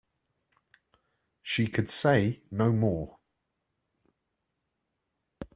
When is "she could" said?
1.43-1.91